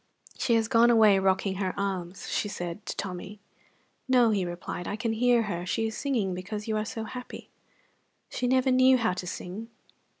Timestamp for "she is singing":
5.63-6.33